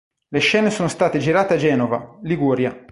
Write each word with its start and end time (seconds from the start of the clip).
Le 0.29 0.39
scene 0.39 0.71
sono 0.71 0.87
state 0.87 1.19
girate 1.19 1.53
a 1.53 1.57
Genova, 1.57 2.17
Liguria. 2.23 2.75